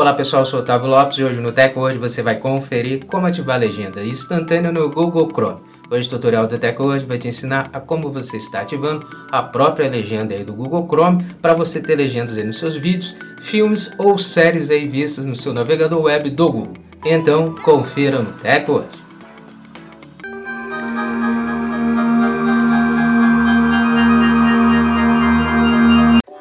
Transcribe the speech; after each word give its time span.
Olá 0.00 0.14
pessoal, 0.14 0.42
eu 0.42 0.46
sou 0.46 0.60
o 0.60 0.62
Otávio 0.62 0.86
Lopes 0.86 1.18
e 1.18 1.24
hoje 1.24 1.40
no 1.40 1.50
Tech 1.50 1.76
Hoje 1.76 1.98
você 1.98 2.22
vai 2.22 2.36
conferir 2.36 3.04
como 3.06 3.26
ativar 3.26 3.56
a 3.56 3.58
legenda 3.58 4.04
instantânea 4.04 4.70
no 4.70 4.88
Google 4.88 5.28
Chrome. 5.34 5.58
Hoje 5.90 6.06
o 6.06 6.10
tutorial 6.10 6.46
do 6.46 6.56
Tech 6.56 6.80
Hoje 6.80 7.04
vai 7.04 7.18
te 7.18 7.26
ensinar 7.26 7.68
a 7.72 7.80
como 7.80 8.12
você 8.12 8.36
está 8.36 8.60
ativando 8.60 9.04
a 9.28 9.42
própria 9.42 9.90
legenda 9.90 10.36
aí 10.36 10.44
do 10.44 10.54
Google 10.54 10.86
Chrome 10.86 11.24
para 11.42 11.52
você 11.52 11.80
ter 11.80 11.96
legendas 11.96 12.38
aí 12.38 12.44
nos 12.44 12.58
seus 12.58 12.76
vídeos, 12.76 13.16
filmes 13.40 13.90
ou 13.98 14.16
séries 14.16 14.70
aí 14.70 14.86
vistas 14.86 15.24
no 15.24 15.34
seu 15.34 15.52
navegador 15.52 16.00
web 16.00 16.30
do 16.30 16.52
Google. 16.52 16.74
Então 17.04 17.56
confira 17.56 18.20
no 18.20 18.30
Tech 18.34 18.70
Hoje. 18.70 19.07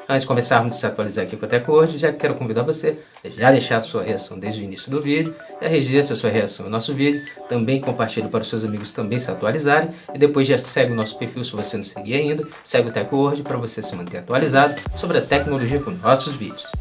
Antes 0.09 0.21
de 0.21 0.27
começarmos 0.27 0.73
a 0.73 0.75
se 0.77 0.85
atualizar 0.85 1.25
aqui 1.25 1.35
com 1.35 1.45
a 1.45 1.49
TecWord, 1.49 1.97
já 1.97 2.13
quero 2.13 2.33
convidar 2.35 2.61
você 2.61 2.97
a 3.25 3.27
já 3.27 3.51
deixar 3.51 3.77
a 3.77 3.81
sua 3.81 4.03
reação 4.03 4.39
desde 4.39 4.61
o 4.61 4.63
início 4.63 4.89
do 4.89 5.01
vídeo, 5.01 5.35
já 5.61 5.67
registre 5.67 6.13
a 6.13 6.17
sua 6.17 6.29
reação 6.29 6.65
no 6.65 6.71
nosso 6.71 6.93
vídeo, 6.93 7.21
também 7.49 7.81
compartilhe 7.81 8.29
para 8.29 8.39
os 8.39 8.47
seus 8.47 8.63
amigos 8.63 8.93
também 8.93 9.19
se 9.19 9.29
atualizarem 9.29 9.89
e 10.13 10.17
depois 10.17 10.47
já 10.47 10.57
segue 10.57 10.93
o 10.93 10.95
nosso 10.95 11.19
perfil 11.19 11.43
se 11.43 11.51
você 11.51 11.75
não 11.75 11.83
seguir 11.83 12.13
ainda, 12.13 12.47
segue 12.63 12.87
o 12.87 12.91
TecWord 12.93 13.43
para 13.43 13.57
você 13.57 13.83
se 13.83 13.93
manter 13.97 14.19
atualizado 14.19 14.81
sobre 14.95 15.17
a 15.17 15.21
tecnologia 15.21 15.81
com 15.81 15.91
nossos 15.91 16.35
vídeos. 16.35 16.71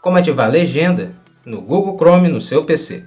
Como 0.00 0.16
ativar 0.16 0.46
a 0.46 0.50
legenda 0.50 1.14
no 1.44 1.60
Google 1.60 1.94
Chrome 1.98 2.28
no 2.28 2.40
seu 2.40 2.64
PC. 2.64 3.04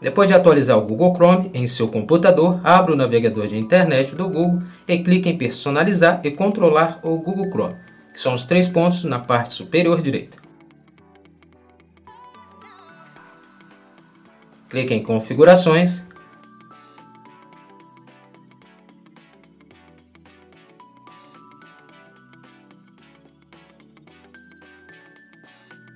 Depois 0.00 0.28
de 0.28 0.34
atualizar 0.34 0.76
o 0.76 0.86
Google 0.86 1.14
Chrome 1.14 1.50
em 1.54 1.66
seu 1.66 1.88
computador, 1.88 2.60
abra 2.62 2.92
o 2.92 2.96
navegador 2.96 3.46
de 3.46 3.56
internet 3.56 4.14
do 4.14 4.28
Google 4.28 4.62
e 4.86 4.98
clique 4.98 5.28
em 5.28 5.38
Personalizar 5.38 6.20
e 6.22 6.30
Controlar 6.30 7.00
o 7.02 7.16
Google 7.18 7.48
Chrome, 7.50 7.76
que 8.12 8.20
são 8.20 8.34
os 8.34 8.44
três 8.44 8.68
pontos 8.68 9.04
na 9.04 9.18
parte 9.18 9.54
superior 9.54 10.02
direita. 10.02 10.36
Clique 14.68 14.92
em 14.92 15.02
Configurações. 15.02 16.04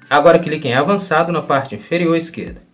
Agora 0.08 0.38
clique 0.38 0.66
em 0.66 0.74
Avançado 0.74 1.30
na 1.30 1.42
parte 1.42 1.74
inferior 1.74 2.16
esquerda. 2.16 2.69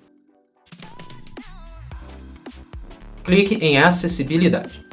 Clique 3.27 3.57
em 3.61 3.77
Acessibilidade. 3.77 4.87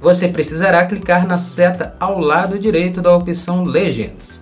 Você 0.00 0.28
precisará 0.28 0.86
clicar 0.86 1.26
na 1.26 1.36
seta 1.36 1.96
ao 1.98 2.20
lado 2.20 2.56
direito 2.56 3.02
da 3.02 3.12
opção 3.12 3.64
Legendas. 3.64 4.40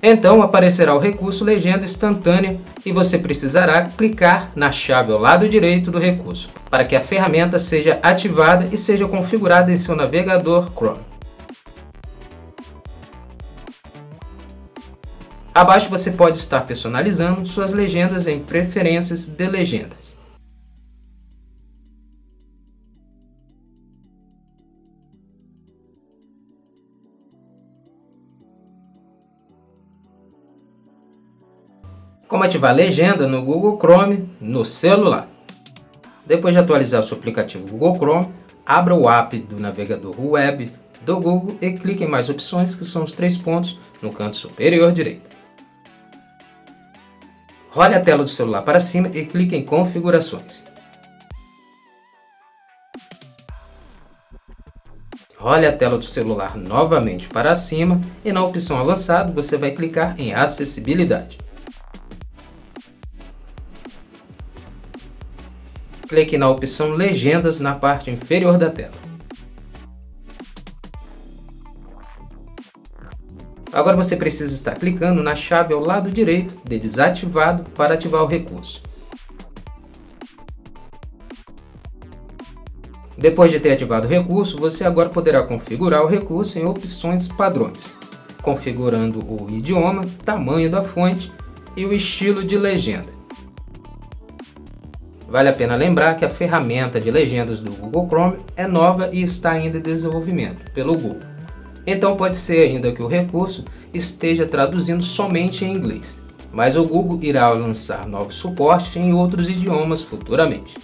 Então 0.00 0.40
aparecerá 0.40 0.94
o 0.94 1.00
recurso 1.00 1.44
Legenda 1.44 1.84
Instantânea 1.84 2.60
e 2.86 2.92
você 2.92 3.18
precisará 3.18 3.82
clicar 3.82 4.52
na 4.54 4.70
chave 4.70 5.12
ao 5.12 5.18
lado 5.18 5.48
direito 5.48 5.90
do 5.90 5.98
recurso 5.98 6.48
para 6.70 6.84
que 6.84 6.94
a 6.94 7.00
ferramenta 7.00 7.58
seja 7.58 7.98
ativada 8.02 8.68
e 8.72 8.76
seja 8.76 9.06
configurada 9.08 9.72
em 9.72 9.78
seu 9.78 9.96
navegador 9.96 10.70
Chrome. 10.72 11.11
Abaixo 15.54 15.90
você 15.90 16.10
pode 16.10 16.38
estar 16.38 16.62
personalizando 16.62 17.46
suas 17.46 17.74
legendas 17.74 18.26
em 18.26 18.38
preferências 18.38 19.26
de 19.26 19.46
legendas. 19.46 20.16
Como 32.26 32.44
ativar 32.44 32.74
legenda 32.74 33.28
no 33.28 33.44
Google 33.44 33.76
Chrome 33.76 34.26
no 34.40 34.64
celular. 34.64 35.28
Depois 36.24 36.54
de 36.54 36.60
atualizar 36.60 37.02
o 37.02 37.04
seu 37.04 37.18
aplicativo 37.18 37.66
Google 37.66 37.96
Chrome, 37.96 38.28
abra 38.64 38.94
o 38.94 39.10
app 39.10 39.38
do 39.38 39.60
navegador 39.60 40.18
web 40.18 40.72
do 41.02 41.20
Google 41.20 41.58
e 41.60 41.72
clique 41.72 42.04
em 42.04 42.08
mais 42.08 42.30
opções 42.30 42.74
que 42.74 42.86
são 42.86 43.04
os 43.04 43.12
três 43.12 43.36
pontos 43.36 43.78
no 44.00 44.10
canto 44.10 44.38
superior 44.38 44.92
direito. 44.92 45.31
Role 47.74 47.94
a 47.94 48.00
tela 48.00 48.22
do 48.22 48.28
celular 48.28 48.60
para 48.60 48.82
cima 48.82 49.08
e 49.14 49.24
clique 49.24 49.56
em 49.56 49.64
Configurações. 49.64 50.62
Role 55.38 55.64
a 55.64 55.74
tela 55.74 55.96
do 55.96 56.04
celular 56.04 56.54
novamente 56.54 57.30
para 57.30 57.54
cima 57.54 57.98
e 58.22 58.30
na 58.30 58.44
opção 58.44 58.78
Avançado 58.78 59.32
você 59.32 59.56
vai 59.56 59.70
clicar 59.70 60.14
em 60.20 60.34
Acessibilidade. 60.34 61.38
Clique 66.06 66.36
na 66.36 66.50
opção 66.50 66.90
Legendas 66.90 67.58
na 67.58 67.74
parte 67.74 68.10
inferior 68.10 68.58
da 68.58 68.68
tela. 68.68 69.01
Agora 73.72 73.96
você 73.96 74.16
precisa 74.16 74.52
estar 74.52 74.76
clicando 74.76 75.22
na 75.22 75.34
chave 75.34 75.72
ao 75.72 75.80
lado 75.80 76.10
direito 76.10 76.54
de 76.62 76.78
desativado 76.78 77.64
para 77.70 77.94
ativar 77.94 78.22
o 78.22 78.26
recurso. 78.26 78.82
Depois 83.16 83.50
de 83.50 83.60
ter 83.60 83.72
ativado 83.72 84.06
o 84.06 84.10
recurso, 84.10 84.58
você 84.58 84.84
agora 84.84 85.08
poderá 85.08 85.42
configurar 85.42 86.02
o 86.02 86.08
recurso 86.08 86.58
em 86.58 86.66
opções 86.66 87.28
padrões, 87.28 87.96
configurando 88.42 89.20
o 89.20 89.48
idioma, 89.48 90.04
tamanho 90.24 90.70
da 90.70 90.82
fonte 90.82 91.32
e 91.74 91.86
o 91.86 91.94
estilo 91.94 92.44
de 92.44 92.58
legenda. 92.58 93.08
Vale 95.28 95.48
a 95.48 95.52
pena 95.52 95.76
lembrar 95.76 96.14
que 96.16 96.26
a 96.26 96.28
ferramenta 96.28 97.00
de 97.00 97.10
legendas 97.10 97.62
do 97.62 97.72
Google 97.72 98.06
Chrome 98.06 98.36
é 98.54 98.66
nova 98.66 99.08
e 99.12 99.22
está 99.22 99.52
ainda 99.52 99.78
em 99.78 99.82
desenvolvimento 99.82 100.70
pelo 100.72 100.94
Google. 100.94 101.31
Então 101.86 102.16
pode 102.16 102.36
ser 102.36 102.58
ainda 102.58 102.92
que 102.92 103.02
o 103.02 103.08
recurso 103.08 103.64
esteja 103.92 104.46
traduzindo 104.46 105.02
somente 105.02 105.64
em 105.64 105.72
inglês, 105.72 106.18
mas 106.52 106.76
o 106.76 106.84
Google 106.84 107.18
irá 107.22 107.48
lançar 107.50 108.06
novos 108.06 108.36
suportes 108.36 108.94
em 108.96 109.12
outros 109.12 109.48
idiomas 109.48 110.00
futuramente. 110.00 110.76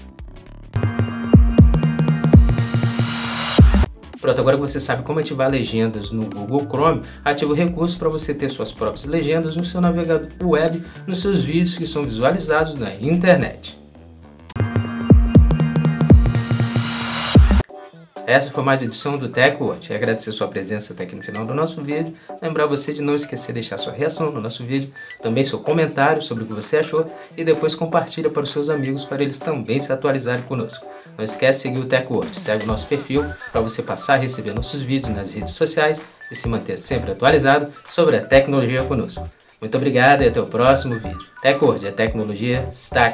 Pronto, 4.20 4.40
agora 4.40 4.56
que 4.56 4.62
você 4.62 4.80
sabe 4.80 5.04
como 5.04 5.20
ativar 5.20 5.48
legendas 5.48 6.10
no 6.10 6.24
Google 6.26 6.66
Chrome, 6.68 7.02
ative 7.24 7.52
o 7.52 7.54
recurso 7.54 7.96
para 7.96 8.08
você 8.08 8.34
ter 8.34 8.50
suas 8.50 8.72
próprias 8.72 9.06
legendas 9.06 9.56
no 9.56 9.64
seu 9.64 9.80
navegador 9.80 10.28
web, 10.42 10.82
nos 11.06 11.20
seus 11.20 11.44
vídeos 11.44 11.78
que 11.78 11.86
são 11.86 12.02
visualizados 12.02 12.74
na 12.74 12.92
internet. 12.96 13.77
Essa 18.28 18.50
foi 18.50 18.62
mais 18.62 18.82
uma 18.82 18.88
edição 18.88 19.16
do 19.16 19.30
TechWatch. 19.30 19.90
Agradecer 19.90 20.32
sua 20.32 20.48
presença 20.48 20.92
até 20.92 21.04
aqui 21.04 21.16
no 21.16 21.22
final 21.22 21.46
do 21.46 21.54
nosso 21.54 21.82
vídeo. 21.82 22.12
Lembrar 22.42 22.66
você 22.66 22.92
de 22.92 23.00
não 23.00 23.14
esquecer 23.14 23.46
de 23.46 23.52
deixar 23.54 23.78
sua 23.78 23.94
reação 23.94 24.30
no 24.30 24.38
nosso 24.38 24.62
vídeo, 24.66 24.92
também 25.22 25.42
seu 25.42 25.60
comentário 25.60 26.20
sobre 26.20 26.44
o 26.44 26.46
que 26.46 26.52
você 26.52 26.76
achou 26.76 27.10
e 27.38 27.42
depois 27.42 27.74
compartilha 27.74 28.28
para 28.28 28.42
os 28.42 28.50
seus 28.52 28.68
amigos 28.68 29.02
para 29.02 29.22
eles 29.22 29.38
também 29.38 29.80
se 29.80 29.90
atualizarem 29.90 30.42
conosco. 30.42 30.86
Não 31.16 31.24
esquece 31.24 31.60
de 31.60 31.74
seguir 31.74 31.86
o 31.86 31.88
TechWatch, 31.88 32.38
segue 32.38 32.64
o 32.64 32.66
nosso 32.66 32.86
perfil 32.86 33.24
para 33.50 33.62
você 33.62 33.82
passar 33.82 34.16
a 34.16 34.18
receber 34.18 34.52
nossos 34.52 34.82
vídeos 34.82 35.16
nas 35.16 35.32
redes 35.32 35.54
sociais 35.54 36.04
e 36.30 36.34
se 36.34 36.50
manter 36.50 36.76
sempre 36.76 37.12
atualizado 37.12 37.72
sobre 37.88 38.18
a 38.18 38.26
tecnologia 38.26 38.82
conosco. 38.82 39.26
Muito 39.58 39.74
obrigado 39.74 40.22
e 40.22 40.28
até 40.28 40.38
o 40.38 40.46
próximo 40.46 40.98
vídeo. 40.98 41.26
TechWord, 41.40 41.88
a 41.88 41.92
tecnologia 41.92 42.68
está. 42.70 43.10